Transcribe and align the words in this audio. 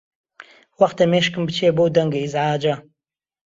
وەختە 0.79 1.03
مێشکم 1.11 1.43
بچێ 1.49 1.67
بەو 1.75 1.89
دەنگە 1.95 2.19
ئیزعاجە. 2.21 2.75